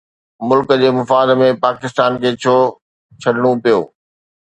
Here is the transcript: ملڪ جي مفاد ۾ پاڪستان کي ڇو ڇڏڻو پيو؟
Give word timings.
ملڪ 0.51 0.73
جي 0.83 0.89
مفاد 0.99 1.33
۾ 1.43 1.51
پاڪستان 1.67 2.19
کي 2.25 2.35
ڇو 2.41 2.57
ڇڏڻو 3.23 3.57
پيو؟ 3.63 3.81